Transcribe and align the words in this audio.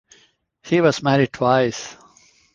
He 0.63 0.81
was 0.81 1.03
married 1.03 1.31
twice. 1.31 1.95